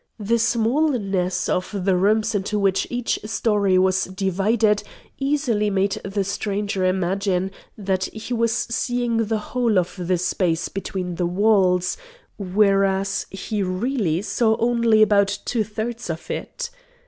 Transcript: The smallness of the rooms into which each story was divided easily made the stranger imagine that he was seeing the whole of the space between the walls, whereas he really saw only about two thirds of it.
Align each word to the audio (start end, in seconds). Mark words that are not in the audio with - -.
The 0.17 0.39
smallness 0.39 1.47
of 1.47 1.85
the 1.85 1.95
rooms 1.95 2.33
into 2.33 2.57
which 2.57 2.87
each 2.89 3.19
story 3.25 3.77
was 3.77 4.05
divided 4.05 4.81
easily 5.19 5.69
made 5.69 6.01
the 6.03 6.23
stranger 6.23 6.83
imagine 6.85 7.51
that 7.77 8.05
he 8.05 8.33
was 8.33 8.51
seeing 8.51 9.25
the 9.27 9.37
whole 9.37 9.77
of 9.77 9.93
the 9.99 10.17
space 10.17 10.69
between 10.69 11.13
the 11.17 11.27
walls, 11.27 11.97
whereas 12.39 13.27
he 13.29 13.61
really 13.61 14.23
saw 14.23 14.57
only 14.57 15.03
about 15.03 15.37
two 15.45 15.63
thirds 15.63 16.09
of 16.09 16.31
it. 16.31 16.71